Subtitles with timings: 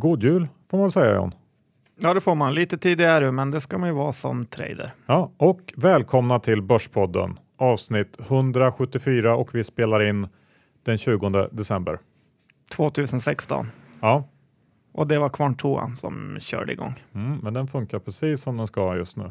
[0.00, 1.34] God jul får man väl säga John.
[2.02, 2.54] Ja, det får man.
[2.54, 4.92] Lite tidigare, men det ska man ju vara som trader.
[5.06, 10.28] Ja, och välkomna till Börspodden avsnitt 174 och vi spelar in
[10.82, 11.98] den 20 december.
[12.76, 13.66] 2016.
[14.00, 14.28] Ja,
[14.92, 16.94] Och det var Kvarntoan som körde igång.
[17.14, 19.30] mm, men den funkar precis som den ska just nu.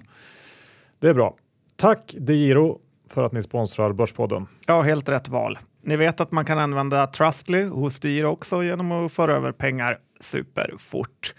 [0.99, 1.35] Det är bra.
[1.75, 4.47] Tack DeGiro för att ni sponsrar Börspodden.
[4.67, 5.57] Ja, helt rätt val.
[5.83, 9.97] Ni vet att man kan använda Trustly hos Dir också genom att föra över pengar
[10.19, 11.35] superfort.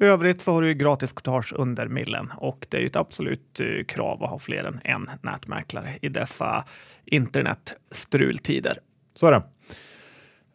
[0.00, 3.60] I övrigt så har du gratis courtage under millen och det är ju ett absolut
[3.60, 6.64] eh, krav att ha fler än en nätmäklare i dessa
[7.04, 8.78] internetstrultider.
[9.14, 9.42] Så är det.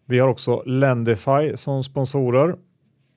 [0.05, 2.55] Vi har också Lendify som sponsorer.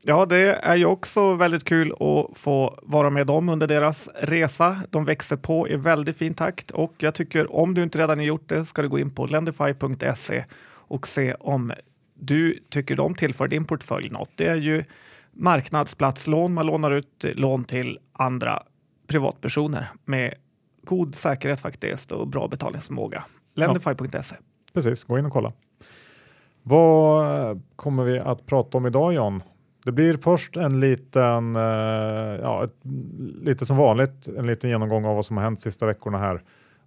[0.04, 4.76] Ja, det är ju också väldigt kul att få vara med dem under deras resa.
[4.90, 8.24] De växer på i väldigt fin takt och jag tycker om du inte redan har
[8.24, 10.44] gjort det ska du gå in på lendify.se
[10.88, 11.72] och se om
[12.22, 14.30] du tycker de tillför din portfölj något.
[14.34, 14.84] Det är ju
[15.32, 16.54] marknadsplatslån.
[16.54, 18.62] Man lånar ut lån till andra
[19.06, 20.34] privatpersoner med
[20.82, 23.24] god säkerhet faktiskt och bra betalningsförmåga.
[23.54, 24.36] Lendify.se.
[24.74, 25.52] Precis, gå in och kolla.
[26.62, 29.42] Vad kommer vi att prata om idag John?
[29.84, 31.62] Det blir först en liten, eh,
[32.42, 32.76] ja, ett,
[33.42, 36.42] lite som vanligt, en liten genomgång av vad som har hänt sista veckorna här.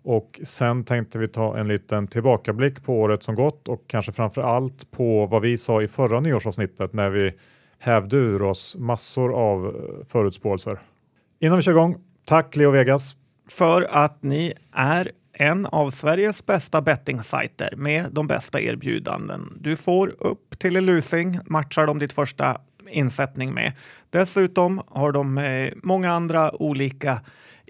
[0.06, 4.42] Och sen tänkte vi ta en liten tillbakablick på året som gått och kanske framför
[4.42, 7.34] allt på vad vi sa i förra nyårsavsnittet när vi
[7.80, 10.80] hävde ur oss massor av eh, förutspåelser.
[11.39, 13.16] Innan vi kör igång, tack Leo Vegas.
[13.50, 19.58] för att ni är en av Sveriges bästa bettingsajter med de bästa erbjudanden.
[19.59, 23.73] Du får upp till en lusing, matchar de ditt första insättning med.
[24.09, 27.22] Dessutom har de eh, många andra olika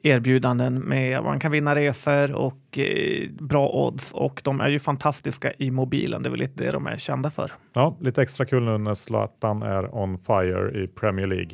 [0.05, 5.53] erbjudanden med man kan vinna resor och eh, bra odds och de är ju fantastiska
[5.57, 6.23] i mobilen.
[6.23, 7.51] Det är väl lite det de är kända för.
[7.73, 11.51] Ja, lite extra kul nu när Zlatan är on fire i Premier League.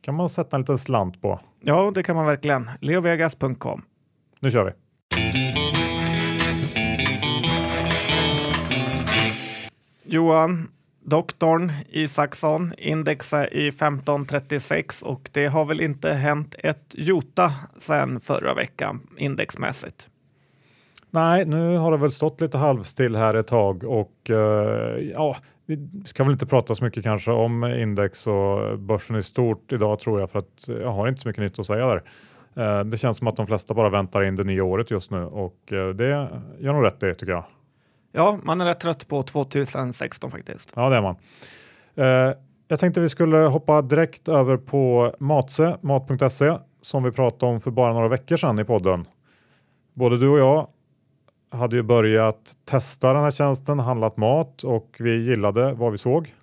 [0.00, 1.40] Kan man sätta en liten slant på.
[1.60, 2.70] Ja, det kan man verkligen.
[2.80, 3.82] Leovegas.com.
[4.40, 4.72] Nu kör vi!
[10.04, 10.68] Johan,
[11.04, 18.54] doktorn Isaksson, index i 1536 och det har väl inte hänt ett jota sedan förra
[18.54, 20.08] veckan indexmässigt.
[21.10, 24.36] Nej, nu har det väl stått lite halvstill här ett tag och uh,
[25.14, 25.36] ja,
[25.66, 29.98] vi ska väl inte prata så mycket kanske om index och börsen i stort idag
[29.98, 32.02] tror jag för att jag har inte så mycket nytt att säga där.
[32.58, 35.24] Uh, det känns som att de flesta bara väntar in det nya året just nu
[35.24, 36.08] och uh, det
[36.58, 37.44] gör nog rätt det tycker jag.
[38.12, 40.72] Ja, man är rätt trött på 2016 faktiskt.
[40.76, 41.16] Ja, det är man.
[41.94, 42.36] Eh,
[42.68, 47.70] jag tänkte vi skulle hoppa direkt över på Matse, mat.se, som vi pratade om för
[47.70, 49.06] bara några veckor sedan i podden.
[49.94, 50.66] Både du och jag
[51.50, 56.34] hade ju börjat testa den här tjänsten, handlat mat och vi gillade vad vi såg.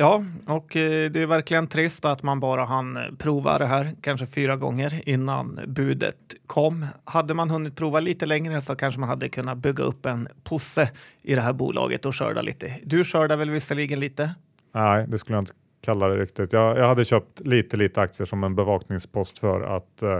[0.00, 3.90] Ja, och eh, det är verkligen trist att man bara hann eh, prova det här
[4.00, 6.16] kanske fyra gånger innan budet
[6.46, 6.86] kom.
[7.04, 10.90] Hade man hunnit prova lite längre så kanske man hade kunnat bygga upp en posse
[11.22, 12.74] i det här bolaget och skörda lite.
[12.84, 14.34] Du skördar väl visserligen lite?
[14.74, 16.52] Nej, det skulle jag inte kalla det riktigt.
[16.52, 20.18] Jag, jag hade köpt lite, lite aktier som en bevakningspost för att eh,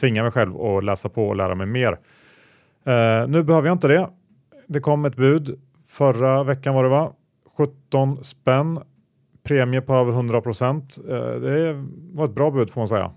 [0.00, 1.92] tvinga mig själv att läsa på och lära mig mer.
[2.84, 4.10] Eh, nu behöver jag inte det.
[4.66, 7.12] Det kom ett bud förra veckan var det va?
[7.58, 8.80] 17 spänn.
[9.42, 10.98] Premie på över 100 procent.
[11.08, 13.12] Eh, det var ett bra bud får man säga.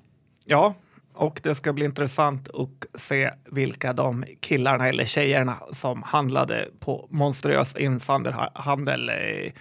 [0.45, 0.73] Ja,
[1.13, 7.07] och det ska bli intressant att se vilka de killarna eller tjejerna som handlade på
[7.09, 9.51] monstruös insiderhandel eh,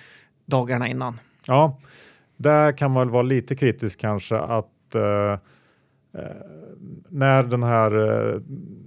[0.47, 1.21] dagarna innan.
[1.47, 1.79] Ja,
[2.37, 6.37] där kan man väl vara lite kritisk kanske att eh, eh,
[7.09, 7.91] när den här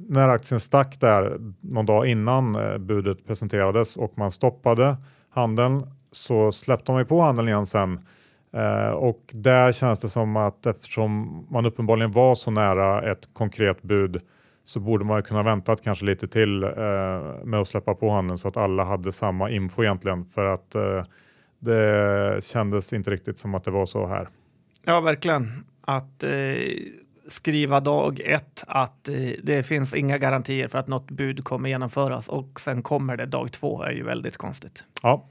[0.10, 4.98] när aktien stack där någon dag innan budet presenterades och man stoppade
[5.34, 8.00] handeln så släppte de ju på handeln igen sen.
[8.54, 13.82] Eh, och där känns det som att eftersom man uppenbarligen var så nära ett konkret
[13.82, 14.22] bud
[14.64, 16.70] så borde man ju kunna väntat kanske lite till eh,
[17.44, 21.04] med att släppa på handeln så att alla hade samma info egentligen för att eh,
[21.60, 24.30] det kändes inte riktigt som att det var så här.
[24.86, 25.48] Ja, verkligen.
[25.82, 26.30] Att eh,
[27.28, 32.30] skriva dag ett att eh, det finns inga garantier för att något bud kommer genomföras
[32.30, 34.86] och sen kommer det dag två är ju väldigt konstigt.
[35.02, 35.26] Ja,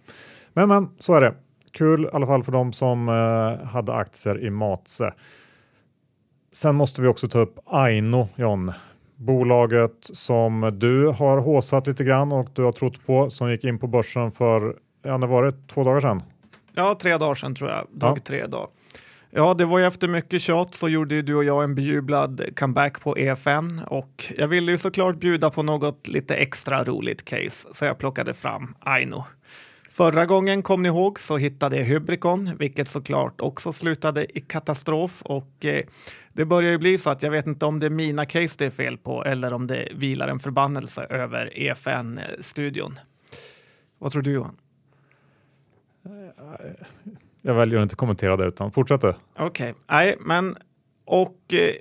[0.52, 1.34] men men så är det.
[1.72, 5.12] Kul i alla fall för de som eh, hade aktier i Matse.
[6.52, 8.72] Sen måste vi också ta upp Aino, John.
[9.16, 13.78] Bolaget som du har håsat lite grann och du har trott på som gick in
[13.78, 16.22] på börsen för, ja när var det, två dagar sedan?
[16.74, 17.86] Ja, tre dagar sedan tror jag.
[17.90, 18.22] Dag Ja.
[18.24, 18.68] tre dag.
[19.34, 22.56] Ja, det var ju efter mycket tjat så gjorde ju du och jag en bejublad
[22.56, 27.68] comeback på EFN och jag ville ju såklart bjuda på något lite extra roligt case
[27.72, 29.24] så jag plockade fram Aino.
[29.90, 35.22] Förra gången, kom ni ihåg, så hittade jag Hybricon, vilket såklart också slutade i katastrof.
[35.22, 35.84] Och eh,
[36.32, 38.66] det börjar ju bli så att jag vet inte om det är mina case det
[38.66, 42.98] är fel på eller om det vilar en förbannelse över EFN-studion.
[43.98, 44.56] Vad tror du Johan?
[46.04, 46.12] Eh,
[46.66, 46.86] eh,
[47.42, 49.14] jag väljer att inte kommentera det utan fortsätt du.
[49.36, 49.72] Okej, okay.
[49.88, 50.56] nej men
[51.04, 51.74] och eh,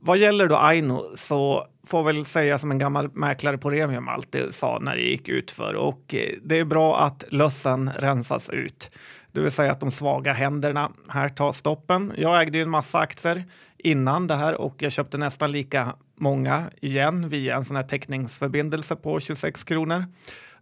[0.00, 4.54] vad gäller då Aino så får väl säga som en gammal mäklare på Remium alltid
[4.54, 8.90] sa när det gick ut för och eh, det är bra att lössen rensas ut.
[9.32, 12.12] Det vill säga att de svaga händerna här tar stoppen.
[12.16, 13.44] Jag ägde ju en massa aktier
[13.78, 18.96] innan det här och jag köpte nästan lika många igen via en sån här teckningsförbindelse
[18.96, 20.04] på 26 kronor.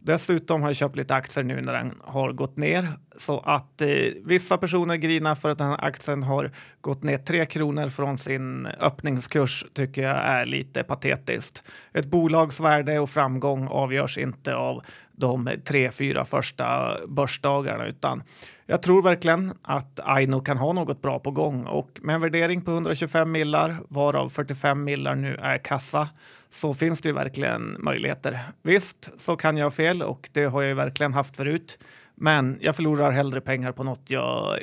[0.05, 3.89] Dessutom har jag köpt lite aktier nu när den har gått ner så att eh,
[4.25, 6.51] vissa personer grinar för att den här aktien har
[6.81, 11.63] gått ner 3 kronor från sin öppningskurs tycker jag är lite patetiskt.
[11.93, 14.83] Ett bolags värde och framgång avgörs inte av
[15.23, 18.23] de tre, fyra första börsdagarna utan
[18.67, 22.61] jag tror verkligen att Aino kan ha något bra på gång och med en värdering
[22.61, 26.09] på 125 millar varav 45 millar nu är kassa
[26.51, 28.41] så finns det ju verkligen möjligheter.
[28.63, 31.79] Visst så kan jag fel och det har jag ju verkligen haft förut.
[32.15, 34.59] Men jag förlorar hellre pengar på något jag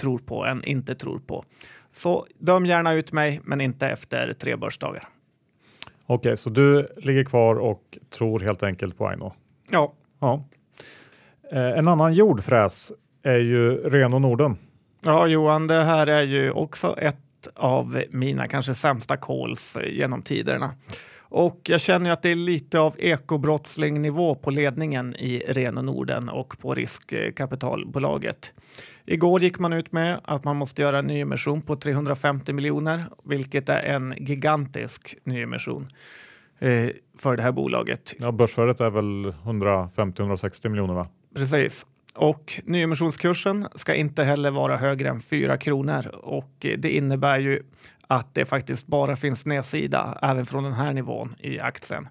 [0.00, 1.44] tror på än inte tror på.
[1.92, 5.08] Så döm gärna ut mig, men inte efter tre börsdagar.
[6.06, 9.32] Okej, så du ligger kvar och tror helt enkelt på Aino?
[9.70, 10.44] Ja ja.
[11.52, 12.92] Eh, en annan jordfräs
[13.22, 14.56] är ju Reno Norden.
[15.04, 17.16] Ja, Johan, det här är ju också ett
[17.54, 20.74] av mina kanske sämsta calls eh, genom tiderna.
[21.30, 26.58] Och jag känner att det är lite av ekobrottslingnivå på ledningen i Reno Norden och
[26.58, 28.52] på riskkapitalbolaget.
[29.06, 33.68] Igår gick man ut med att man måste göra en nyemission på 350 miljoner, vilket
[33.68, 35.88] är en gigantisk nyemission
[36.58, 38.14] eh, för det här bolaget.
[38.18, 41.08] Ja, börsvärdet är väl 150-160 miljoner va?
[41.34, 41.86] Precis.
[42.14, 47.62] Och nyemissionskursen ska inte heller vara högre än 4 kronor och det innebär ju
[48.06, 52.08] att det faktiskt bara finns nedsida även från den här nivån i aktien.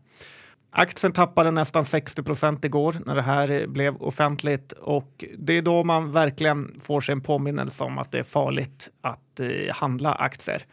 [0.71, 5.83] Aktien tappade nästan 60 procent igår när det här blev offentligt och det är då
[5.83, 10.63] man verkligen får sig en påminnelse om att det är farligt att eh, handla aktier.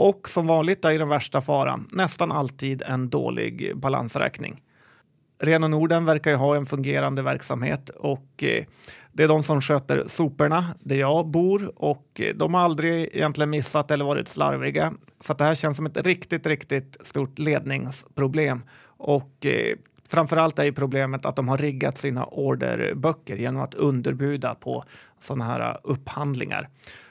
[0.00, 4.62] Och som vanligt är den värsta faran nästan alltid en dålig balansräkning.
[5.40, 8.64] Rena Norden verkar ju ha en fungerande verksamhet och eh,
[9.12, 13.50] det är de som sköter soporna där jag bor och eh, de har aldrig egentligen
[13.50, 14.92] missat eller varit slarviga.
[15.20, 20.72] Så det här känns som ett riktigt, riktigt stort ledningsproblem och framför Framförallt är ju
[20.72, 24.84] problemet att de har riggat sina orderböcker genom att underbuda på
[25.18, 26.68] sådana här upphandlingar.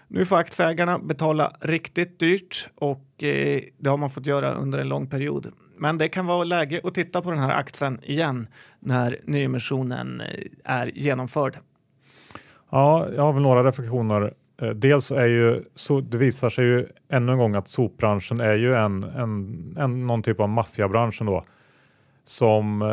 [0.08, 4.90] Nu får aktieägarna betala riktigt dyrt och eh, det har man fått göra under en
[4.90, 5.48] lång period.
[5.78, 8.48] Men det kan vara läge att titta på den här aktien igen
[8.80, 10.28] när nyemissionen eh,
[10.64, 11.58] är genomförd.
[12.70, 14.34] Ja, jag har väl några reflektioner.
[14.62, 18.56] Eh, dels är ju så det visar sig ju ännu en gång att sopbranschen är
[18.56, 21.46] ju en, en, en någon typ av maffiabransch då.
[22.26, 22.88] Som eh,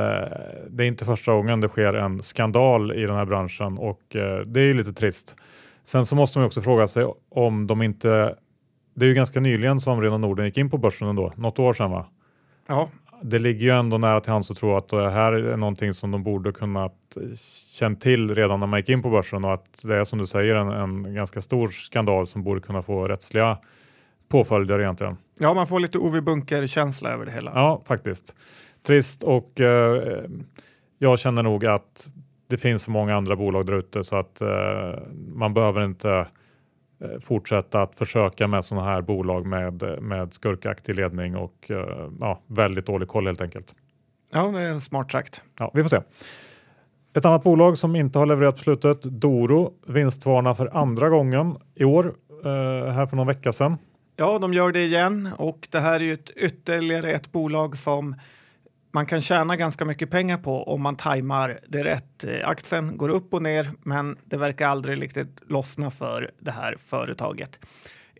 [0.70, 4.02] det är inte första gången det sker en skandal i den här branschen och
[4.46, 5.36] det är ju lite trist.
[5.84, 8.36] Sen så måste man också fråga sig om de inte.
[8.94, 11.72] Det är ju ganska nyligen som Rena Norden gick in på börsen ändå, något år
[11.72, 12.06] sedan va?
[12.68, 12.88] Ja.
[13.22, 16.10] Det ligger ju ändå nära till hands att tro att det här är någonting som
[16.10, 16.94] de borde kunnat
[17.78, 20.26] känt till redan när man gick in på börsen och att det är som du
[20.26, 23.58] säger en, en ganska stor skandal som borde kunna få rättsliga
[24.28, 25.16] påföljder egentligen.
[25.40, 27.52] Ja, man får lite Ove Bunker-känsla över det hela.
[27.54, 28.34] Ja, faktiskt.
[28.86, 30.24] Trist och eh,
[30.98, 32.10] jag känner nog att
[32.54, 34.98] det finns så många andra bolag där ute så att eh,
[35.34, 36.26] man behöver inte
[37.04, 42.42] Eh, fortsätta att försöka med sådana här bolag med, med skurkaktig ledning och eh, ja,
[42.46, 43.74] väldigt dålig koll helt enkelt.
[44.32, 45.42] Ja, det är smart sagt.
[45.58, 46.00] Ja, vi får se.
[47.16, 51.84] Ett annat bolag som inte har levererat på slutet, Doro, vinstvarnar för andra gången i
[51.84, 52.14] år,
[52.92, 53.76] här för någon vecka sedan.
[54.16, 58.14] Ja, de gör det igen och det här är ju ett, ytterligare ett bolag som
[58.94, 62.24] man kan tjäna ganska mycket pengar på om man tajmar det rätt.
[62.24, 66.76] Eh, aktien går upp och ner, men det verkar aldrig riktigt lossna för det här
[66.78, 67.66] företaget.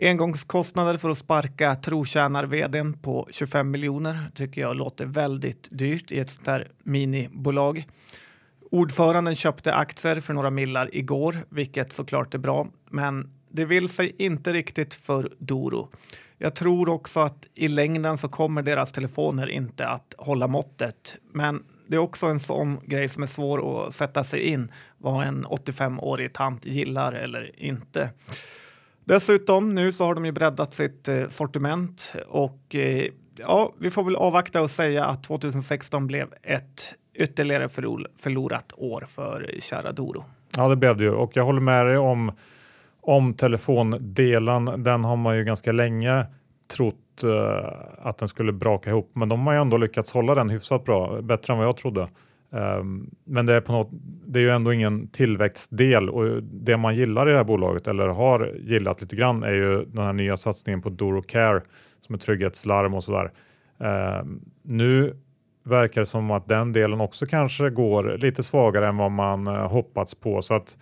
[0.00, 6.31] Engångskostnader för att sparka trotjänar-vdn på 25 miljoner tycker jag låter väldigt dyrt i ett
[6.31, 7.85] sånt här minibolag.
[8.71, 14.14] Ordföranden köpte aktier för några millar igår, vilket såklart är bra, men det vill sig
[14.19, 15.88] inte riktigt för Doro.
[16.38, 21.17] Jag tror också att i längden så kommer deras telefoner inte att hålla måttet.
[21.33, 25.26] Men det är också en sån grej som är svår att sätta sig in vad
[25.26, 28.11] en 85-årig tant gillar eller inte.
[29.05, 34.05] Dessutom nu så har de ju breddat sitt eh, sortiment och eh, ja, vi får
[34.05, 37.69] väl avvakta och säga att 2016 blev ett ytterligare
[38.17, 40.25] förlorat år för eh, kära Doro.
[40.57, 42.33] Ja, det blev det ju och jag håller med dig om,
[43.07, 44.83] om telefondelen.
[44.83, 46.27] Den har man ju ganska länge
[46.77, 50.51] trott eh, att den skulle braka ihop, men de har ju ändå lyckats hålla den
[50.51, 52.09] hyfsat bra, bättre än vad jag trodde.
[52.51, 53.89] Um, men det är, på något,
[54.27, 58.09] det är ju ändå ingen tillväxtdel och det man gillar i det här bolaget eller
[58.09, 61.63] har gillat lite grann är ju den här nya satsningen på Doro Care
[62.01, 63.31] som är trygghetslarm och sådär.
[64.21, 65.17] Um, nu
[65.65, 69.69] verkar det som att den delen också kanske går lite svagare än vad man uh,
[69.69, 70.77] hoppats på så att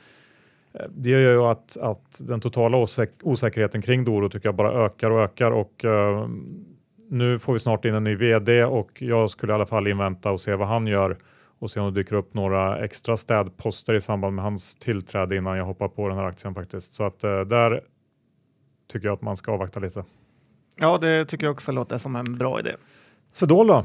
[0.91, 5.11] det gör ju att, att den totala osäk osäkerheten kring Doro tycker jag bara ökar
[5.11, 6.29] och ökar och uh,
[7.11, 10.31] nu får vi snart in en ny vd och jag skulle i alla fall invänta
[10.31, 11.17] och se vad han gör
[11.59, 15.57] och se om det dyker upp några extra städposter i samband med hans tillträde innan
[15.57, 16.95] jag hoppar på den här aktien faktiskt.
[16.95, 17.81] Så att eh, där
[18.93, 20.05] tycker jag att man ska avvakta lite.
[20.77, 22.71] Ja, det tycker jag också låter som en bra idé.
[23.33, 23.85] Swedol då?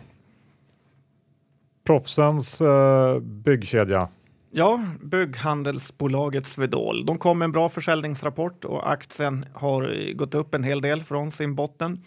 [1.86, 4.10] Proffsens eh, byggkedja.
[4.58, 7.06] Ja, bygghandelsbolaget Swedol.
[7.06, 11.32] De kom med en bra försäljningsrapport och aktien har gått upp en hel del från
[11.32, 12.04] sin botten.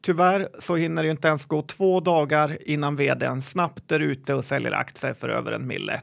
[0.00, 4.44] Tyvärr så hinner det inte ens gå två dagar innan vdn snabbt är ute och
[4.44, 6.00] säljer aktier för över en mille.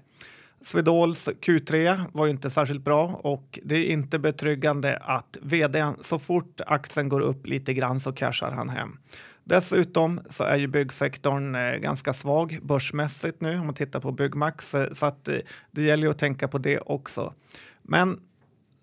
[0.62, 6.20] Swedols Q3 var ju inte särskilt bra och det är inte betryggande att vdn så
[6.20, 8.98] fort aktien går upp lite grann så cashar han hem.
[9.48, 14.76] Dessutom så är ju byggsektorn eh, ganska svag börsmässigt nu om man tittar på Byggmax
[14.76, 15.36] eh, så att eh,
[15.72, 17.34] det gäller ju att tänka på det också.
[17.82, 18.20] Men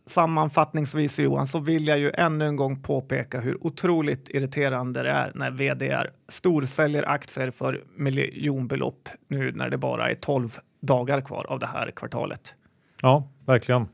[0.06, 5.32] sammanfattningsvis Johan så vill jag ju ännu en gång påpeka hur otroligt irriterande det är
[5.34, 10.48] när vd storsäljer aktier för miljonbelopp nu när det bara är 12
[10.80, 12.54] dagar kvar av det här kvartalet.
[13.02, 13.88] Ja, verkligen.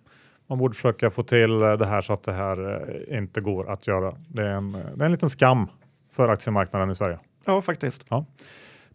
[0.47, 4.15] Man borde försöka få till det här så att det här inte går att göra.
[4.29, 5.69] Det är en, det är en liten skam
[6.13, 7.19] för aktiemarknaden i Sverige.
[7.45, 8.07] Ja, faktiskt.
[8.09, 8.27] Ja.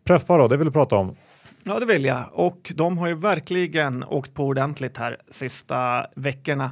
[0.03, 1.15] Preffa då, det vill du prata om.
[1.63, 2.25] Ja, det vill jag.
[2.31, 6.71] Och de har ju verkligen åkt på ordentligt här sista veckorna.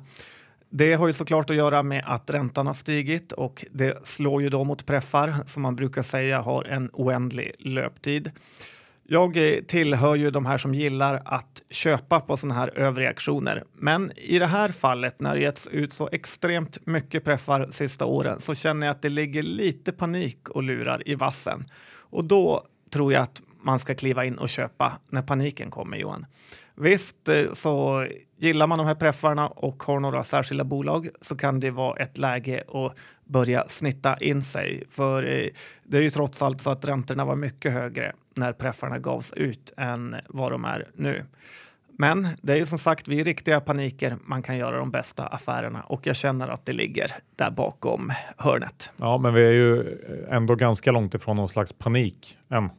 [0.69, 4.50] Det har ju såklart att göra med att räntan har stigit och det slår ju
[4.50, 8.31] då mot preffar som man brukar säga har en oändlig löptid.
[9.05, 13.63] Jag eh, tillhör ju de här som gillar att köpa på sådana här överreaktioner.
[13.74, 18.39] Men i det här fallet när det getts ut så extremt mycket preffar sista åren
[18.39, 21.65] så känner jag att det ligger lite panik och lurar i vassen.
[22.00, 26.25] Och då tror jag att man ska kliva in och köpa när paniken kommer, Johan.
[26.75, 28.05] Visst, eh, så
[28.38, 32.17] gillar man de här preffarna och har några särskilda bolag så kan det vara ett
[32.17, 34.83] läge att börja snitta in sig.
[34.89, 35.48] För eh,
[35.83, 39.74] det är ju trots allt så att räntorna var mycket högre när preffarna gavs ut
[39.78, 41.25] än vad de är nu.
[41.98, 45.82] Men det är ju som sagt vid riktiga paniker man kan göra de bästa affärerna
[45.82, 48.94] och jag känner att det ligger där bakom hörnet.
[48.98, 49.98] Ja, men vi är ju
[50.30, 52.70] ändå ganska långt ifrån någon slags panik än.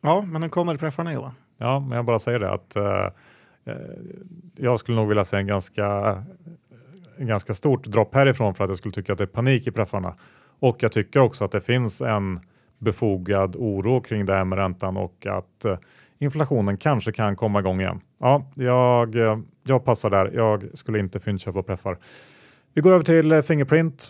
[0.00, 1.34] Ja, men nu kommer preffarna Johan.
[1.58, 3.08] Ja, men jag bara säger det att uh,
[4.56, 5.86] jag skulle nog vilja se en ganska,
[7.16, 9.70] en ganska stort dropp härifrån för att jag skulle tycka att det är panik i
[9.70, 10.14] preffarna.
[10.60, 12.40] Och jag tycker också att det finns en
[12.82, 15.78] befogad oro kring det här med räntan och att eh,
[16.18, 18.00] inflationen kanske kan komma igång igen.
[18.18, 20.30] Ja, jag, eh, jag passar där.
[20.34, 21.98] Jag skulle inte fyndköpa preffar.
[22.74, 24.08] Vi går över till eh, Fingerprint.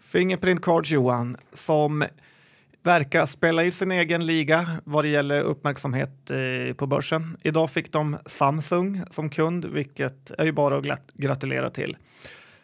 [0.00, 2.04] Fingerprint Cards Johan som
[2.82, 6.30] verkar spela i sin egen liga vad det gäller uppmärksamhet
[6.76, 7.36] på börsen.
[7.44, 11.96] Idag fick de Samsung som kund, vilket är ju bara att gratulera till.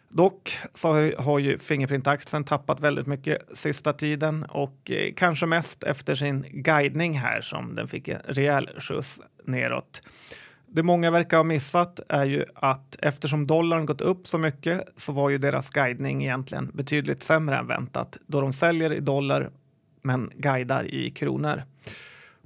[0.09, 6.15] Dock så har ju Fingerprint-aktien tappat väldigt mycket sista tiden och eh, kanske mest efter
[6.15, 10.01] sin guidning här som den fick en rejäl skjuts neråt.
[10.67, 15.11] Det många verkar ha missat är ju att eftersom dollarn gått upp så mycket så
[15.11, 19.49] var ju deras guidning egentligen betydligt sämre än väntat då de säljer i dollar
[20.01, 21.63] men guidar i kronor.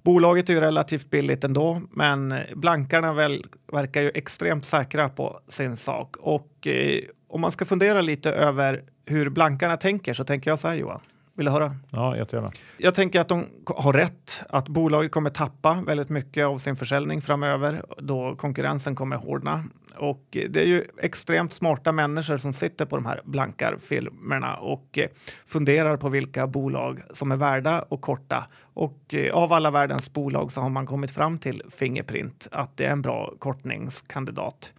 [0.04, 5.78] Bolaget är ju relativt billigt ändå, men blankarna väl, verkar ju extremt säkra på sin
[5.78, 6.16] sak.
[6.18, 7.00] Och eh,
[7.32, 11.00] om man ska fundera lite över hur blankarna tänker så tänker jag så här Johan.
[11.34, 11.76] Vill du höra?
[11.90, 12.52] Ja, jättegärna.
[12.78, 17.22] Jag tänker att de har rätt, att bolaget kommer tappa väldigt mycket av sin försäljning
[17.22, 19.64] framöver då konkurrensen kommer hårdna.
[19.98, 25.10] Och det är ju extremt smarta människor som sitter på de här blankarfilmerna och eh,
[25.46, 28.48] funderar på vilka bolag som är värda och korta.
[28.74, 32.86] Och eh, av alla världens bolag så har man kommit fram till Fingerprint att det
[32.86, 34.74] är en bra kortningskandidat.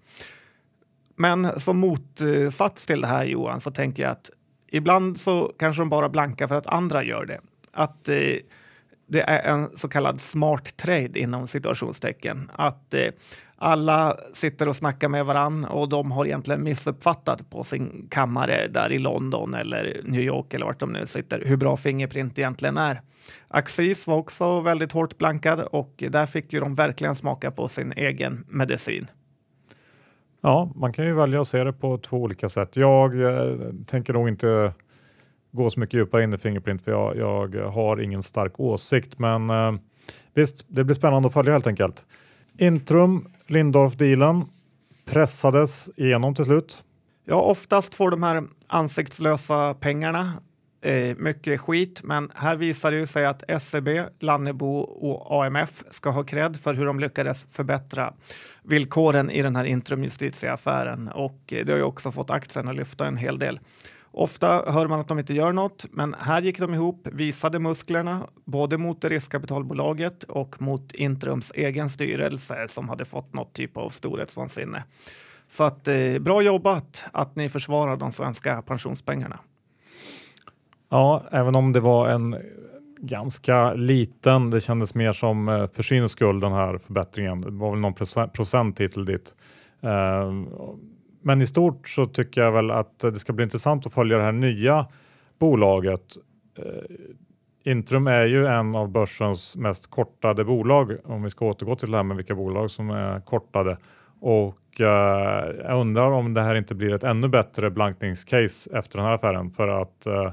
[1.17, 4.31] Men som motsats till det här Johan så tänker jag att
[4.69, 7.41] ibland så kanske de bara blankar för att andra gör det.
[7.73, 8.17] Att eh,
[9.07, 12.51] det är en så kallad smart trade inom situationstecken.
[12.55, 13.09] Att eh,
[13.57, 18.93] alla sitter och snackar med varann och de har egentligen missuppfattat på sin kammare där
[18.93, 23.01] i London eller New York eller vart de nu sitter hur bra Fingerprint egentligen är.
[23.49, 27.93] Axis var också väldigt hårt blankad och där fick ju de verkligen smaka på sin
[27.93, 29.07] egen medicin.
[30.45, 32.77] Ja, man kan ju välja att se det på två olika sätt.
[32.77, 33.57] Jag eh,
[33.87, 34.73] tänker nog inte
[35.53, 39.19] gå så mycket djupare in i Fingerprint för jag, jag har ingen stark åsikt.
[39.19, 39.73] Men eh,
[40.35, 42.07] visst, det blir spännande att följa helt enkelt.
[42.59, 44.45] Intrum, Lindorf-dealen
[45.07, 46.85] pressades igenom till slut.
[47.25, 50.33] Ja, oftast får de här ansiktslösa pengarna
[50.83, 53.89] eh, mycket skit, men här visar det sig att SEB,
[54.21, 58.15] Lannebo och AMF ska ha cred för hur de lyckades förbättra
[58.63, 62.77] villkoren i den här Intrum Justitia-affären och eh, det har ju också fått aktien att
[62.77, 63.61] lyfta en hel del.
[64.15, 68.27] Ofta hör man att de inte gör något, men här gick de ihop, visade musklerna
[68.45, 73.91] både mot det riskkapitalbolaget och mot Intrums egen styrelse som hade fått något typ av
[73.91, 74.85] storhetsvansinne.
[75.49, 79.39] Så att eh, bra jobbat att ni försvarar de svenska pensionspengarna.
[80.93, 82.37] Ja, även om det var en
[82.99, 87.41] ganska liten, det kändes mer som eh, för syns skull den här förbättringen.
[87.41, 87.95] Det var väl någon
[88.33, 89.35] procent hit eller dit.
[89.81, 90.33] Eh,
[91.23, 94.23] men i stort så tycker jag väl att det ska bli intressant att följa det
[94.23, 94.87] här nya
[95.39, 96.17] bolaget.
[96.59, 101.91] Eh, Intrum är ju en av börsens mest kortade bolag om vi ska återgå till
[101.91, 103.77] det här med vilka bolag som är kortade.
[104.21, 109.07] Och eh, jag undrar om det här inte blir ett ännu bättre blankningscase efter den
[109.07, 110.33] här affären för att eh,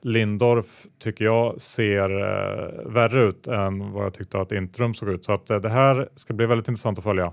[0.00, 5.24] Lindorf tycker jag ser eh, värre ut än vad jag tyckte att Intrum såg ut.
[5.24, 7.32] Så att eh, det här ska bli väldigt intressant att följa.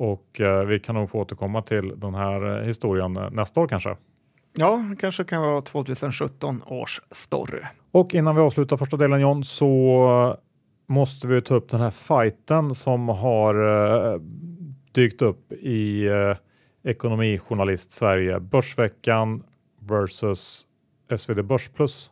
[0.00, 3.68] Och eh, vi kan nog få återkomma till den här eh, historien eh, nästa år
[3.68, 3.96] kanske.
[4.56, 7.60] Ja, det kanske kan vara 2017 års story.
[7.90, 10.36] Och innan vi avslutar första delen John så
[10.88, 14.20] måste vi ta upp den här fighten som har
[14.92, 16.08] dykt upp i
[16.84, 18.40] Ekonomijournalist Sverige.
[18.40, 19.42] Börsveckan
[19.80, 20.66] versus
[21.16, 22.10] SvD Börsplus.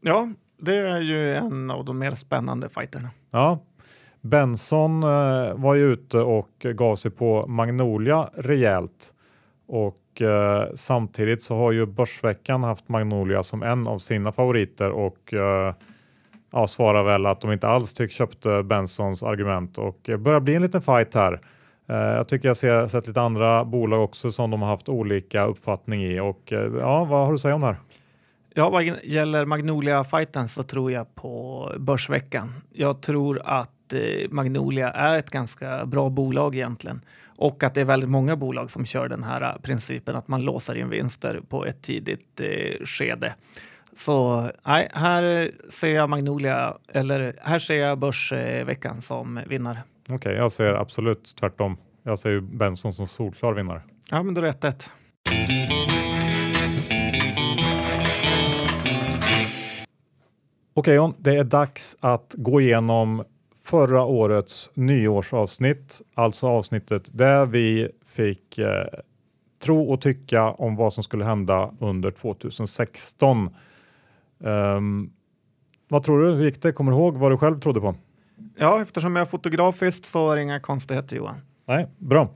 [0.00, 3.10] Ja, det är ju en av de mer spännande fighterna.
[3.30, 3.58] Ja,
[4.20, 9.14] Benson eh, var ju ute och gav sig på Magnolia rejält
[9.66, 15.34] och eh, samtidigt så har ju Börsveckan haft Magnolia som en av sina favoriter och
[15.34, 15.74] eh,
[16.52, 20.62] ja, svarar väl att de inte alls tyck köpte Bensons argument och börjar bli en
[20.62, 21.40] liten fight här.
[21.88, 25.44] Eh, jag tycker jag ser, sett lite andra bolag också som de har haft olika
[25.44, 27.76] uppfattning i och eh, ja, vad har du att säga om det här?
[28.54, 32.54] Ja, vad gäller Magnolia-fighten så tror jag på Börsveckan.
[32.72, 37.00] Jag tror att Eh, Magnolia är ett ganska bra bolag egentligen
[37.36, 40.76] och att det är väldigt många bolag som kör den här principen att man låser
[40.76, 43.34] in vinster på ett tidigt eh, skede.
[43.92, 49.78] Så nej, här ser jag Magnolia, eller här ser jag Börsveckan som vinnare.
[50.02, 51.76] Okej, okay, jag ser absolut tvärtom.
[52.02, 53.82] Jag ser ju Benson som solklar vinnare.
[54.10, 54.90] Ja, men då är rätt ett.
[60.74, 63.24] Okej John, det är dags att gå igenom
[63.62, 68.84] förra årets nyårsavsnitt, alltså avsnittet där vi fick eh,
[69.62, 73.38] tro och tycka om vad som skulle hända under 2016.
[73.38, 73.50] Um,
[74.48, 75.10] ehm,
[75.88, 76.32] vad tror du?
[76.32, 76.72] Hur gick det?
[76.72, 77.94] Kommer du ihåg vad du själv trodde på?
[78.58, 81.36] Ja, eftersom jag är fotografist så var det inga konstigheter Johan.
[81.66, 82.28] Nej, bra.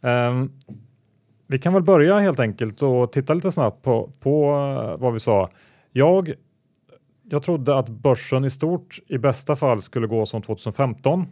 [0.00, 0.52] Um,
[1.46, 5.20] vi kan väl börja helt enkelt och titta lite snabbt på, på uh, vad vi
[5.20, 5.50] sa.
[5.92, 6.34] Jag
[7.24, 11.26] jag trodde att börsen i stort i bästa fall skulle gå som 2015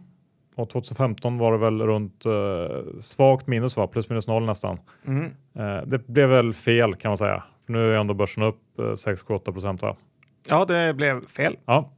[0.55, 3.87] och 2015 var det väl runt eh, svagt minus, va?
[3.87, 4.79] plus minus noll nästan.
[5.07, 5.25] Mm.
[5.55, 7.43] Eh, det blev väl fel kan man säga.
[7.65, 9.81] För nu är ändå börsen upp eh, 6-8 procent.
[10.49, 11.57] Ja, det blev fel.
[11.65, 11.91] Ja,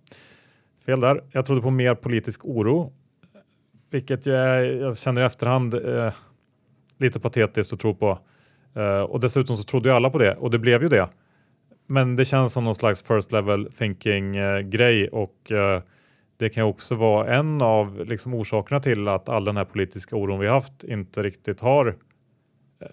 [0.85, 1.23] fel där.
[1.31, 2.93] Jag trodde på mer politisk oro,
[3.89, 6.13] vilket jag, jag känner i efterhand eh,
[6.97, 8.19] lite patetiskt att tro på.
[8.75, 11.09] Eh, och dessutom så trodde ju alla på det och det blev ju det.
[11.87, 15.81] Men det känns som någon slags first level thinking eh, grej och eh,
[16.37, 20.39] det kan också vara en av liksom, orsakerna till att all den här politiska oron
[20.39, 22.87] vi haft inte riktigt har eh,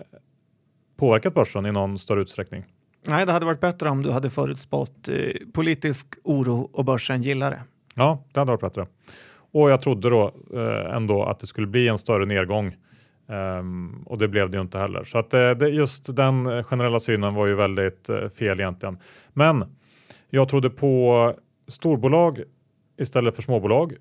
[0.96, 2.64] påverkat börsen i någon större utsträckning.
[3.08, 5.14] Nej, det hade varit bättre om du hade förutspått eh,
[5.54, 7.62] politisk oro och börsen gillar det.
[7.94, 8.86] Ja, det hade varit bättre.
[9.52, 12.76] Och jag trodde då eh, ändå att det skulle bli en större nedgång
[13.30, 15.04] Um, och det blev det ju inte heller.
[15.04, 18.98] Så att uh, det, just den generella synen var ju väldigt uh, fel egentligen.
[19.32, 19.64] Men
[20.30, 21.34] jag trodde på
[21.68, 22.42] storbolag
[23.00, 23.94] istället för småbolag.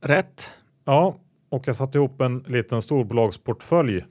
[0.00, 0.50] Rätt.
[0.84, 1.16] Ja,
[1.48, 4.04] och jag satte ihop en liten storbolagsportfölj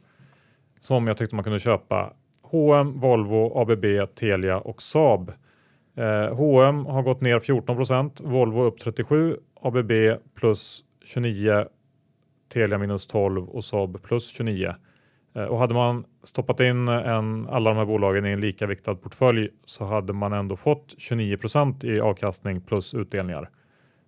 [0.79, 2.13] som jag tyckte man kunde köpa.
[2.41, 5.31] H&M, Volvo, ABB, Telia och Saab.
[5.95, 9.91] Eh, H&M har gått ner 14% Volvo upp 37, ABB
[10.35, 11.65] plus 29
[12.53, 14.75] Telia minus 12 och Saab plus 29.
[15.35, 18.95] Eh, och hade man stoppat in en, alla de här bolagen i en lika viktad
[18.95, 23.49] portfölj så hade man ändå fått 29% i avkastning plus utdelningar.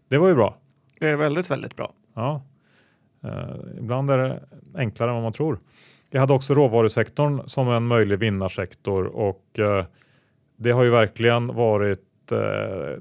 [0.08, 0.58] Det var ju bra.
[1.00, 1.94] Det är väldigt, väldigt bra.
[2.14, 2.44] Ja.
[3.24, 4.44] Eh, ibland är det
[4.76, 5.60] enklare än vad man tror.
[6.10, 9.86] Jag hade också råvarusektorn som en möjlig vinnarsektor och eh,
[10.58, 12.38] det har ju verkligen varit eh,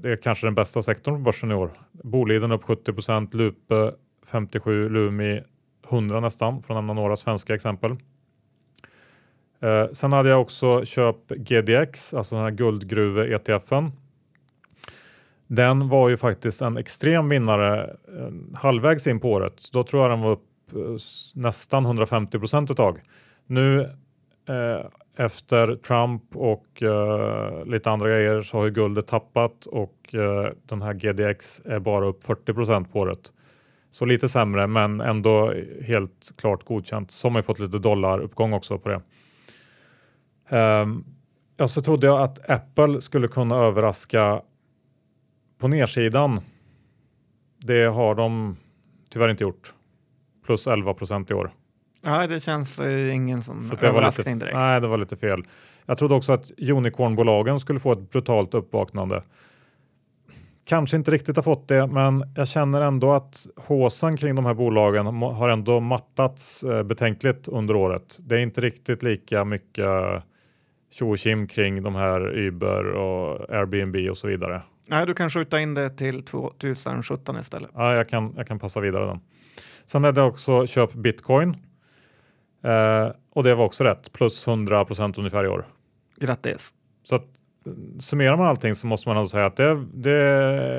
[0.01, 1.71] det är kanske den bästa sektorn på börsen i år.
[1.91, 3.93] Boliden upp 70% Lupe
[4.29, 5.41] 57, Lumi
[5.89, 7.91] 100 nästan, för att nämna några svenska exempel.
[9.61, 13.91] Eh, sen hade jag också köpt GDX, alltså den här guldgruve-ETFen.
[15.47, 19.71] Den var ju faktiskt en extrem vinnare eh, halvvägs in på året.
[19.71, 20.79] Då tror jag den var upp eh,
[21.35, 23.01] nästan 150 procent ett tag.
[23.45, 23.81] Nu
[24.49, 24.85] eh,
[25.17, 30.81] efter Trump och eh, lite andra grejer så har ju guldet tappat och eh, den
[30.81, 33.33] här GDX är bara upp 40 procent på året.
[33.91, 37.11] Så lite sämre men ändå helt klart godkänt.
[37.11, 39.01] Som har fått lite dollaruppgång också på det.
[40.57, 41.05] Um,
[41.57, 44.41] ja, så trodde jag att Apple skulle kunna överraska
[45.59, 46.41] på nedsidan.
[47.57, 48.57] Det har de
[49.09, 49.73] tyvärr inte gjort.
[50.45, 51.51] Plus 11 procent i år.
[52.01, 54.59] Nej, det känns eh, ingen som överraskning lite, direkt.
[54.59, 55.43] Nej, det var lite fel.
[55.85, 59.23] Jag trodde också att unicornbolagen skulle få ett brutalt uppvaknande.
[60.69, 64.53] Kanske inte riktigt har fått det, men jag känner ändå att håsen kring de här
[64.53, 68.19] bolagen har ändå mattats eh, betänkligt under året.
[68.19, 69.87] Det är inte riktigt lika mycket
[70.91, 71.15] tjo
[71.49, 74.61] kring de här Uber och Airbnb och så vidare.
[74.87, 77.69] Nej, du kan skjuta in det till 2017 istället.
[77.73, 79.19] Ja, jag kan, jag kan passa vidare den.
[79.85, 81.49] Sen hade jag också köpt bitcoin
[82.63, 85.67] eh, och det var också rätt, plus 100 procent ungefär i år.
[86.15, 86.73] Grattis!
[87.03, 87.27] Så att,
[87.99, 90.15] summerar man allting så måste man ändå säga att det, det,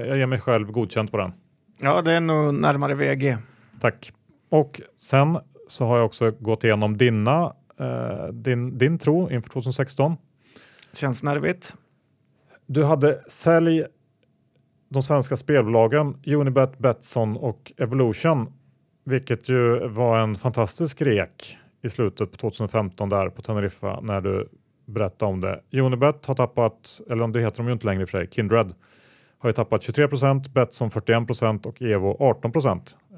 [0.09, 1.33] jag ger mig själv godkänt på den.
[1.79, 3.37] Ja, det är nog närmare VG.
[3.81, 4.13] Tack.
[4.49, 10.17] Och sen så har jag också gått igenom dina eh, din, din tro inför 2016?
[10.93, 11.75] Känns nervigt.
[12.67, 13.85] Du hade sälj
[14.89, 18.53] de svenska spelbolagen Unibet, Betsson och Evolution,
[19.05, 24.49] vilket ju var en fantastisk rek i slutet på 2015 där på Teneriffa när du
[24.91, 25.61] berättade om det.
[25.73, 28.29] Unibet har tappat, eller om det heter de ju inte längre i och för sig,
[28.31, 28.75] Kindred
[29.39, 32.53] har ju tappat 23% Betsson 41% och Evo 18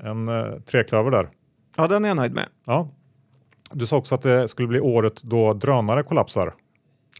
[0.02, 1.28] En eh, treklöver där.
[1.76, 2.48] Ja, den är jag nöjd med.
[2.64, 2.88] Ja,
[3.72, 6.54] du sa också att det skulle bli året då drönare kollapsar.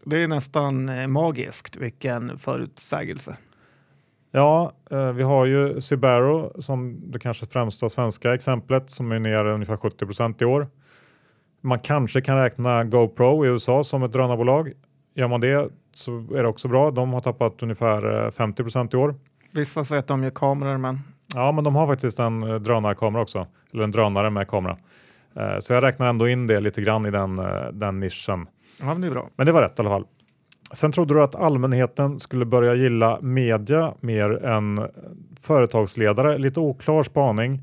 [0.05, 3.37] Det är nästan eh, magiskt, vilken förutsägelse.
[4.31, 9.45] Ja, eh, vi har ju Sibero som det kanske främsta svenska exemplet som är ner
[9.45, 10.69] ungefär 70% i år.
[11.65, 14.73] Man kanske kan räkna GoPro i USA som ett drönarbolag.
[15.15, 16.91] Gör man det så är det också bra.
[16.91, 19.15] De har tappat ungefär 50 eh, i år.
[19.55, 20.99] Vissa säger att de gör kameror, men...
[21.35, 24.79] Ja, men de har faktiskt en drönarkamera också, eller en drönare med kamera.
[25.37, 28.47] Eh, så jag räknar ändå in det lite grann i den, eh, den nischen.
[28.81, 29.29] Ja, men det är bra.
[29.37, 30.05] Men det var rätt i alla fall.
[30.73, 34.89] Sen trodde du att allmänheten skulle börja gilla media mer än
[35.41, 36.39] företagsledare.
[36.39, 37.61] Lite oklar spaning eh,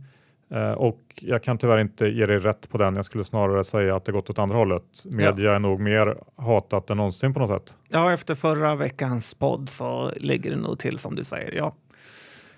[0.75, 2.95] och jag kan tyvärr inte ge dig rätt på den.
[2.95, 4.83] Jag skulle snarare säga att det gått åt andra hållet.
[5.05, 5.55] Media ja.
[5.55, 7.77] är nog mer hatat än någonsin på något sätt.
[7.89, 11.51] Ja, efter förra veckans podd så ligger det nog till som du säger.
[11.51, 11.75] Ja.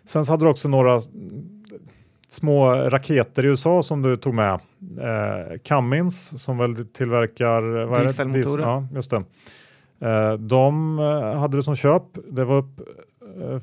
[0.04, 1.01] Sen så hade du också några
[2.30, 4.54] små raketer i USA som du tog med.
[4.99, 8.63] Eh, Cummins som väl tillverkar dieselmotorer.
[8.63, 9.23] Ja, just det.
[10.01, 12.04] Eh, de eh, hade det som köp.
[12.32, 12.82] Det var upp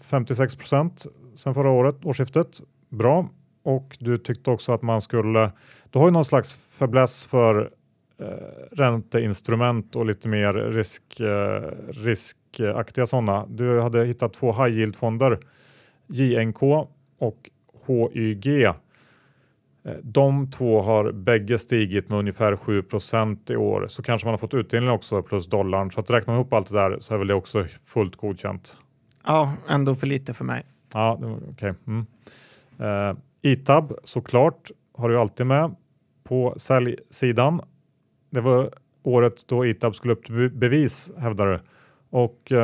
[0.03, 2.61] 56 eh, procent sen förra året, årsskiftet.
[2.89, 3.29] Bra.
[3.69, 5.53] Och du tyckte också att man skulle,
[5.91, 7.71] du har ju någon slags fäbless för
[8.19, 8.27] eh,
[8.73, 13.47] ränteinstrument och lite mer risk, eh, riskaktiga sådana.
[13.47, 15.39] Du hade hittat två high yield fonder,
[16.07, 16.63] JNK
[17.19, 17.51] och
[17.87, 18.65] HYG.
[18.65, 18.75] Eh,
[20.03, 24.55] de två har bägge stigit med ungefär 7% i år så kanske man har fått
[24.55, 25.91] utdelning också plus dollarn.
[25.91, 28.79] Så att räkna ihop allt det där så är väl det också fullt godkänt.
[29.25, 30.67] Ja, ändå för lite för mig.
[30.93, 31.51] Ja, okej.
[31.51, 31.75] Okay.
[31.87, 32.07] Mm.
[32.81, 35.77] Uh, Itab såklart har du alltid med
[36.25, 37.61] på säljsidan.
[38.31, 38.71] Det var
[39.03, 41.61] året då Itab skulle upp till bevis hävdar du.
[42.11, 42.59] Och uh,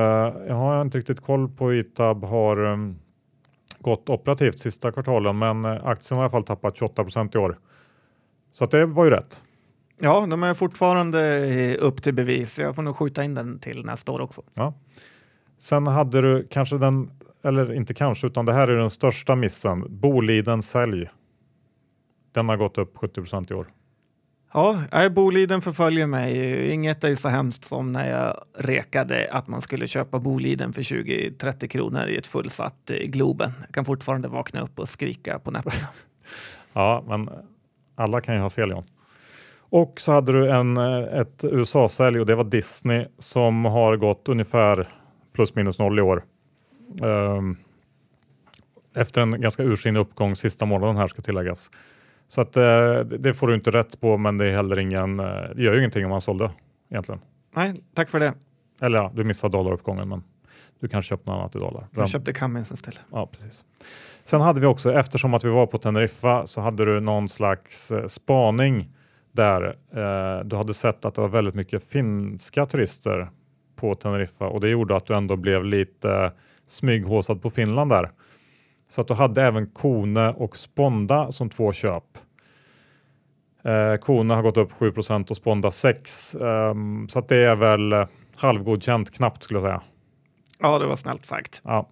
[0.49, 2.99] jag har inte riktigt koll på Itab har um,
[3.85, 7.59] gått operativt sista kvartalen men eh, aktien har i alla fall tappat 28 i år.
[8.53, 9.43] Så det var ju rätt.
[10.01, 12.59] Ja, de är fortfarande eh, upp till bevis.
[12.59, 14.43] Jag får nog skjuta in den till nästa år också.
[14.55, 14.75] Ja.
[15.59, 17.11] Sen hade du kanske den,
[17.45, 20.01] eller inte kanske, utan det här är den största missen.
[20.01, 21.09] Boliden sälj.
[22.33, 23.67] Den har gått upp 70 i år.
[24.53, 26.73] Ja, Boliden förföljer mig.
[26.73, 31.67] Inget är så hemskt som när jag rekade att man skulle köpa Boliden för 20-30
[31.67, 33.51] kronor i ett fullsatt eh, Globen.
[33.61, 35.89] Jag kan fortfarande vakna upp och skrika på nätterna.
[36.73, 37.31] ja, men
[37.95, 38.85] Alla kan ju ha fel John.
[39.59, 44.29] Och så hade du en, eh, ett USA-sälj och det var Disney som har gått
[44.29, 44.89] ungefär
[45.35, 46.25] plus minus noll i år.
[47.03, 47.57] Um,
[48.95, 51.71] efter en ganska ursinnig uppgång sista månaden här ska tilläggas.
[52.29, 55.27] Så att eh, det får du inte rätt på, men det är heller ingen, eh,
[55.27, 56.51] det gör ju ingenting om man sålde
[56.91, 57.21] egentligen.
[57.57, 58.35] Nej, tack för det.
[58.81, 60.23] Eller ja, du missade dollaruppgången, men
[60.81, 61.87] du kanske köpte något annat i dollar.
[61.97, 63.01] Jag köpte Cummins istället.
[63.13, 63.65] Ja, precis.
[64.25, 67.91] Sen hade vi också, eftersom att vi var på Teneriffa, så hade du någon slags
[67.91, 68.91] eh, spaning
[69.33, 73.31] där eh, du hade sett att det var väldigt mycket finska turister
[73.77, 76.33] på Teneriffa och det gjorde att du ändå blev lite
[76.67, 78.11] smyghåsad på Finland där.
[78.89, 82.05] Så att du hade även Kone och Sponda som två köp.
[83.65, 86.75] Eh, Kone har gått upp 7% och Sponda 6 eh,
[87.09, 89.83] så att det är väl eh, halvgodkänt knappt skulle jag säga.
[90.59, 91.63] Ja, det var snällt sagt.
[91.65, 91.89] Ja,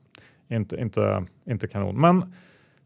[0.50, 2.00] inte, inte, inte kanon.
[2.00, 2.34] Men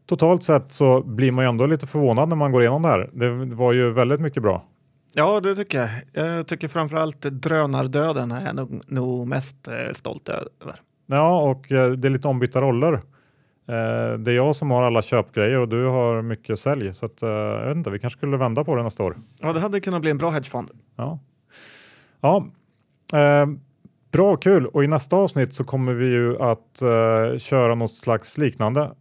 [0.05, 3.09] totalt sett så blir man ju ändå lite förvånad när man går igenom det här.
[3.13, 4.65] Det var ju väldigt mycket bra.
[5.13, 5.89] Ja, det tycker jag.
[6.25, 10.75] Jag tycker framförallt drönardöden är jag nog, nog mest eh, stolt över.
[11.07, 12.93] Ja, och eh, det är lite ombytta roller.
[12.93, 16.93] Eh, det är jag som har alla köpgrejer och du har mycket sälj.
[16.93, 19.17] Så att, jag vet inte, vi kanske skulle vända på det nästa år.
[19.41, 20.71] Ja, det hade kunnat bli en bra hedgefond.
[20.95, 21.19] Ja,
[22.21, 22.45] ja
[23.13, 23.47] eh,
[24.11, 24.65] bra kul.
[24.65, 28.91] Och i nästa avsnitt så kommer vi ju att eh, köra något slags liknande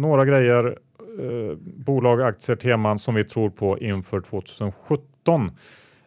[0.00, 0.78] några grejer,
[1.20, 5.50] eh, bolag, aktier, teman som vi tror på inför 2017.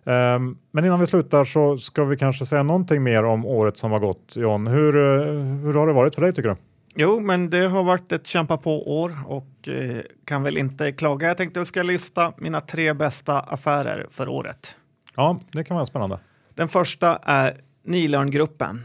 [0.06, 0.40] Eh,
[0.72, 4.00] men innan vi slutar så ska vi kanske säga någonting mer om året som har
[4.00, 4.36] gått.
[4.36, 6.56] John, hur, eh, hur har det varit för dig tycker du?
[6.96, 11.28] Jo, men det har varit ett kämpa på år och eh, kan väl inte klaga.
[11.28, 14.76] Jag tänkte att jag ska lista mina tre bästa affärer för året.
[15.16, 16.20] Ja, det kan vara spännande.
[16.54, 18.82] Den första är Nilörngruppen.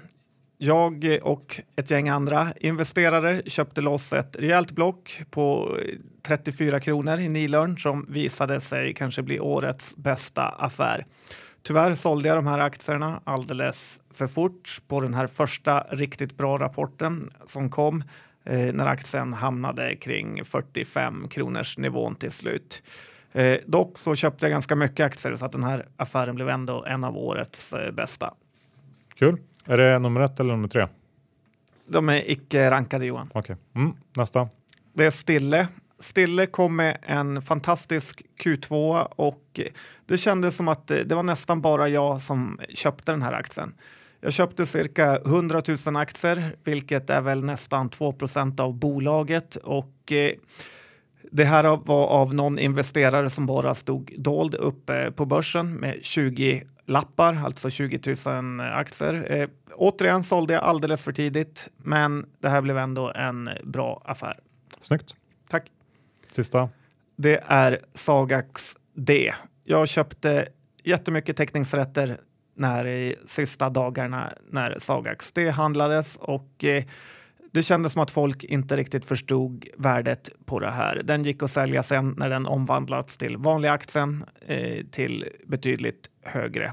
[0.61, 5.77] Jag och ett gäng andra investerare köpte loss ett rejält block på
[6.27, 11.07] 34 kronor i Nilörn som visade sig kanske bli årets bästa affär.
[11.63, 16.59] Tyvärr sålde jag de här aktierna alldeles för fort på den här första riktigt bra
[16.59, 18.05] rapporten som kom
[18.45, 22.83] eh, när aktien hamnade kring 45 kronors nivån till slut.
[23.33, 26.85] Eh, dock så köpte jag ganska mycket aktier så att den här affären blev ändå
[26.85, 28.35] en av årets eh, bästa.
[29.15, 29.39] Kul.
[29.69, 30.87] Är det nummer ett eller nummer tre?
[31.87, 33.29] De är icke rankade Johan.
[33.33, 33.83] Okej, okay.
[33.83, 34.49] mm, nästa.
[34.93, 35.69] Det är Stille.
[35.99, 39.61] Stille kom med en fantastisk Q2 och
[40.07, 43.75] det kändes som att det var nästan bara jag som köpte den här aktien.
[44.21, 50.31] Jag köpte cirka 100 000 aktier, vilket är väl nästan 2% av bolaget och eh,
[51.33, 56.65] det här var av någon investerare som bara stod dold uppe på börsen med 20
[56.89, 59.33] lappar, alltså 20 000 aktier.
[59.33, 64.39] Eh, återigen sålde jag alldeles för tidigt, men det här blev ändå en bra affär.
[64.81, 65.17] Snyggt.
[65.51, 65.71] Tack.
[66.33, 66.69] Sista.
[67.17, 69.35] Det är Sagax D.
[69.65, 70.49] Jag köpte
[70.85, 72.19] jättemycket teckningsrätter
[72.55, 76.85] när i sista dagarna när Sagax D handlades och eh,
[77.53, 81.03] det kändes som att folk inte riktigt förstod värdet på det här.
[81.05, 86.73] Den gick att sälja sen när den omvandlats till vanliga aktien eh, till betydligt högre.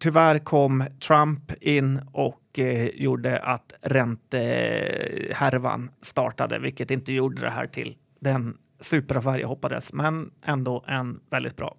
[0.00, 7.66] Tyvärr kom Trump in och eh, gjorde att räntehärvan startade, vilket inte gjorde det här
[7.66, 11.76] till den superaffär jag hoppades, men ändå en väldigt bra.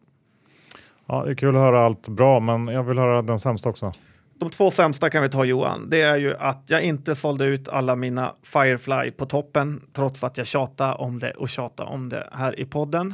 [1.06, 3.94] Ja, det är kul att höra allt bra, men jag vill höra den sämsta också.
[4.40, 5.90] De två sämsta kan vi ta Johan.
[5.90, 10.38] Det är ju att jag inte sålde ut alla mina Firefly på toppen trots att
[10.38, 13.14] jag tjatade om det och tjatade om det här i podden.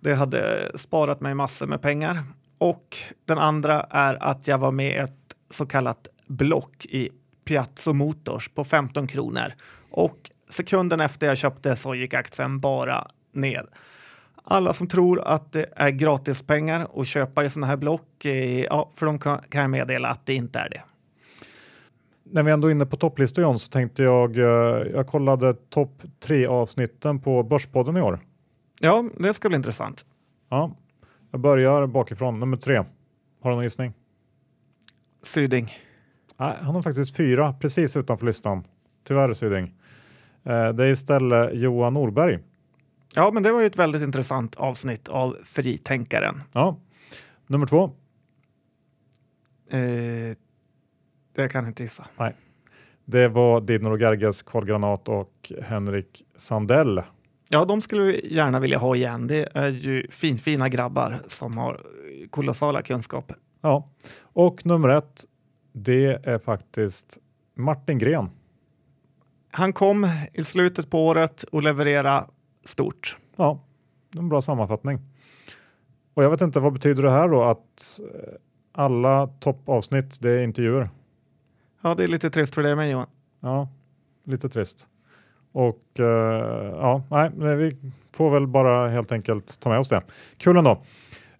[0.00, 2.18] Det hade sparat mig massor med pengar.
[2.58, 7.10] Och den andra är att jag var med i ett så kallat block i
[7.44, 9.52] Piazza Motors på 15 kronor.
[9.90, 13.66] Och sekunden efter jag köpte så gick aktien bara ner.
[14.44, 18.90] Alla som tror att det är gratispengar att köpa i sådana här block, eh, ja,
[18.94, 20.82] för de kan, jag meddela att det inte är det.
[22.22, 24.44] När vi ändå är inne på topplistor John, så tänkte jag, eh,
[24.94, 28.20] jag kollade topp tre avsnitten på Börspodden i år.
[28.80, 30.06] Ja, det ska bli intressant.
[30.50, 30.76] Ja,
[31.34, 32.76] jag börjar bakifrån, nummer tre.
[33.40, 33.92] Har du någon gissning?
[35.22, 35.72] Syding.
[36.36, 38.64] Nej, han har faktiskt fyra precis utanför listan.
[39.04, 39.74] Tyvärr Syding.
[40.42, 42.38] Eh, det är istället Johan Norberg
[43.14, 46.42] Ja, men det var ju ett väldigt intressant avsnitt av Fritänkaren.
[46.52, 46.76] Ja.
[47.46, 47.84] Nummer två?
[49.70, 50.36] Eh,
[51.34, 52.06] det kan jag inte gissa.
[52.16, 52.34] Nej.
[53.04, 57.02] Det var Didnor Gerges, Carl Granat och Henrik Sandell.
[57.54, 59.26] Ja, de skulle vi gärna vilja ha igen.
[59.26, 61.80] Det är ju finfina grabbar som har
[62.30, 63.36] kolossala kunskaper.
[63.60, 63.88] Ja,
[64.22, 65.24] och nummer ett,
[65.72, 67.18] det är faktiskt
[67.56, 68.30] Martin Gren.
[69.50, 72.26] Han kom i slutet på året och levererade
[72.64, 73.18] stort.
[73.36, 73.64] Ja,
[74.16, 75.00] en bra sammanfattning.
[76.14, 78.34] Och jag vet inte, vad betyder det här då att eh,
[78.72, 80.90] alla toppavsnitt, det är intervjuer?
[81.82, 83.08] Ja, det är lite trist för dig med Johan.
[83.40, 83.68] Ja,
[84.24, 84.88] lite trist.
[85.54, 87.76] Och uh, ja, nej, vi
[88.12, 90.02] får väl bara helt enkelt ta med oss det.
[90.36, 90.82] Kul ändå.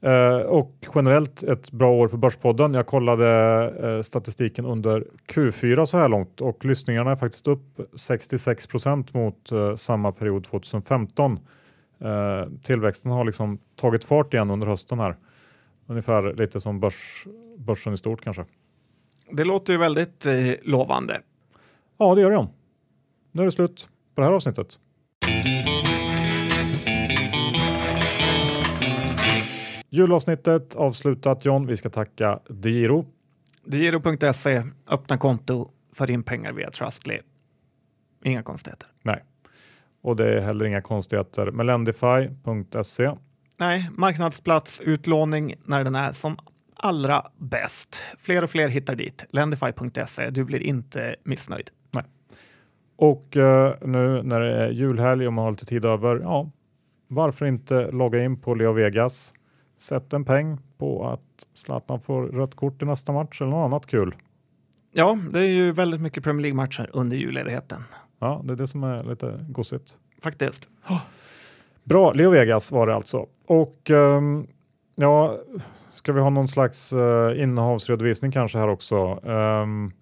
[0.07, 2.75] Uh, och generellt ett bra år för Börspodden.
[2.75, 3.25] Jag kollade
[3.83, 10.13] uh, statistiken under Q4 så här långt och lyssningarna är faktiskt upp 66% mot samma
[10.13, 11.39] period 2015.
[12.63, 15.17] tillväxten har liksom tagit fart igen under hösten här.
[15.87, 18.45] Ungefär lite som börs, börsen i stort kanske.
[19.31, 20.27] Det låter ju väldigt
[20.63, 21.21] lovande.
[21.99, 22.49] Ja, det gör det.
[23.33, 24.79] Nu är det slut på det här avsnittet.
[29.91, 31.67] Julavsnittet avslutat John.
[31.67, 33.07] Vi ska tacka DeGiro.
[33.65, 37.19] DeGiro.se, öppna konto, för in pengar via Trustly.
[38.25, 38.89] Inga konstigheter.
[39.03, 39.25] Nej,
[40.03, 43.11] och det är heller inga konstigheter med Lendify.se.
[43.59, 46.37] Nej, marknadsplats, utlåning när den är som
[46.77, 48.03] allra bäst.
[48.19, 49.27] Fler och fler hittar dit.
[49.31, 50.31] Lendify.se.
[50.31, 51.71] Du blir inte missnöjd.
[52.97, 56.51] Och uh, nu när det är julhelg och man har lite tid över, ja,
[57.09, 59.33] varför inte logga in på Leo Vegas?
[59.77, 63.87] Sätt en peng på att Zlatan får rött kort i nästa match eller något annat
[63.87, 64.15] kul.
[64.93, 67.85] Ja, det är ju väldigt mycket Premier League-matcher under julledigheten.
[68.19, 69.97] Ja, det är det som är lite gossigt.
[70.23, 70.69] Faktiskt.
[71.85, 73.27] Bra, Leo Vegas var det alltså.
[73.47, 74.47] Och um,
[74.95, 75.39] ja,
[75.93, 78.97] ska vi ha någon slags uh, innehavsredovisning kanske här också?
[79.15, 79.93] Um,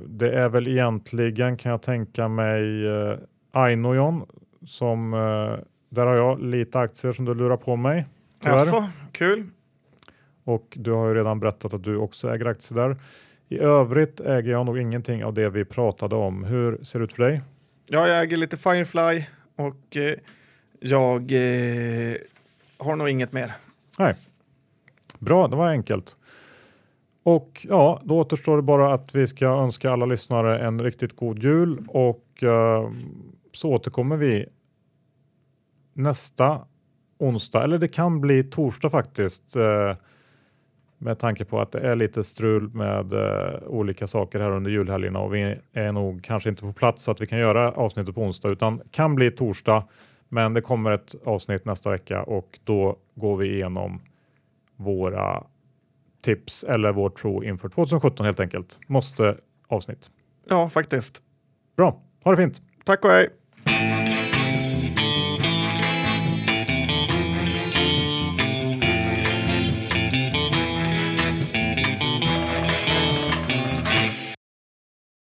[0.00, 3.18] det är väl egentligen kan jag tänka mig uh,
[3.52, 4.26] Ainojon
[4.66, 8.06] som uh, där har jag lite aktier som du lurar på mig.
[8.42, 9.44] Alltså, kul.
[10.44, 12.96] Och du har ju redan berättat att du också äger aktier där.
[13.48, 16.44] I övrigt äger jag nog ingenting av det vi pratade om.
[16.44, 17.40] Hur ser det ut för dig?
[17.88, 19.24] Ja, jag äger lite Firefly
[19.56, 20.14] och eh,
[20.80, 22.16] jag eh,
[22.78, 23.52] har nog inget mer.
[23.98, 24.14] Nej.
[25.18, 26.16] Bra, det var enkelt.
[27.22, 31.42] Och ja, då återstår det bara att vi ska önska alla lyssnare en riktigt god
[31.42, 32.90] jul och eh,
[33.52, 34.46] så återkommer vi
[35.94, 36.60] nästa
[37.18, 39.56] onsdag, eller det kan bli torsdag faktiskt.
[39.56, 39.94] Eh,
[40.98, 45.18] med tanke på att det är lite strul med eh, olika saker här under julhelgerna
[45.18, 48.22] och vi är nog kanske inte på plats så att vi kan göra avsnittet på
[48.22, 49.84] onsdag utan kan bli torsdag.
[50.28, 54.00] Men det kommer ett avsnitt nästa vecka och då går vi igenom
[54.76, 55.44] våra
[56.22, 58.78] tips eller vår tro inför 2017 helt enkelt.
[58.86, 59.36] Måste
[59.68, 60.10] avsnitt.
[60.48, 61.22] Ja, faktiskt.
[61.76, 62.62] Bra, ha det fint.
[62.84, 63.28] Tack och hej.